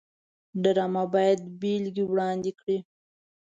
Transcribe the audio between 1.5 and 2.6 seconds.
بېلګې وړاندې